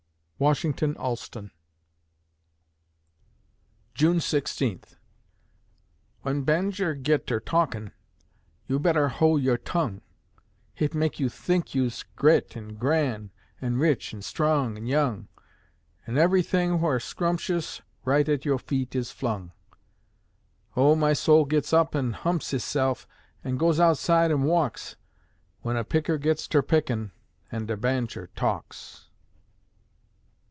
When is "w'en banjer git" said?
6.25-7.27